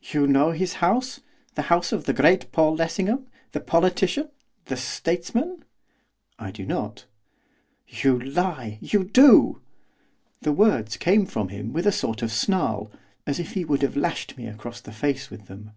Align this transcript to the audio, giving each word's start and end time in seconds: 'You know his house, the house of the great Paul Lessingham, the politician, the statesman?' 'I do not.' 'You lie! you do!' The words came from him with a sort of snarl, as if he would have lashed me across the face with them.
'You 0.00 0.26
know 0.26 0.52
his 0.52 0.76
house, 0.80 1.20
the 1.54 1.60
house 1.68 1.92
of 1.92 2.04
the 2.06 2.14
great 2.14 2.50
Paul 2.50 2.74
Lessingham, 2.76 3.26
the 3.52 3.60
politician, 3.60 4.30
the 4.64 4.76
statesman?' 4.78 5.66
'I 6.38 6.50
do 6.52 6.64
not.' 6.64 7.04
'You 7.86 8.18
lie! 8.18 8.78
you 8.80 9.04
do!' 9.04 9.60
The 10.40 10.52
words 10.54 10.96
came 10.96 11.26
from 11.26 11.48
him 11.48 11.74
with 11.74 11.86
a 11.86 11.92
sort 11.92 12.22
of 12.22 12.32
snarl, 12.32 12.90
as 13.26 13.38
if 13.38 13.52
he 13.52 13.66
would 13.66 13.82
have 13.82 13.98
lashed 13.98 14.38
me 14.38 14.46
across 14.46 14.80
the 14.80 14.92
face 14.92 15.28
with 15.28 15.44
them. 15.48 15.72